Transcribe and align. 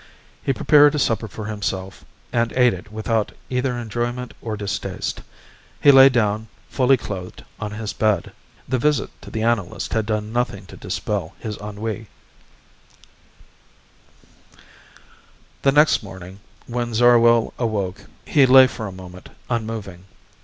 He 0.41 0.51
prepared 0.51 0.95
a 0.95 0.97
supper 0.97 1.27
for 1.27 1.45
himself 1.45 2.03
and 2.33 2.51
ate 2.53 2.73
it 2.73 2.91
without 2.91 3.33
either 3.51 3.77
enjoyment 3.77 4.33
or 4.41 4.57
distaste. 4.57 5.21
He 5.79 5.91
lay 5.91 6.09
down, 6.09 6.47
fully 6.71 6.97
clothed, 6.97 7.43
on 7.59 7.69
his 7.73 7.93
bed. 7.93 8.31
The 8.67 8.79
visit 8.79 9.11
to 9.21 9.29
the 9.29 9.43
analyst 9.43 9.93
had 9.93 10.07
done 10.07 10.33
nothing 10.33 10.65
to 10.65 10.75
dispel 10.75 11.35
his 11.39 11.55
ennui. 11.57 12.07
The 15.61 15.71
next 15.71 16.01
morning 16.01 16.39
when 16.65 16.95
Zarwell 16.95 17.53
awoke 17.59 18.05
he 18.25 18.47
lay 18.47 18.65
for 18.65 18.87
a 18.87 18.91
moment, 18.91 19.29
unmoving. 19.51 20.05